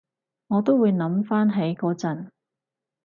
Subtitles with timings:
[0.65, 2.31] 都會諗返起嗰陣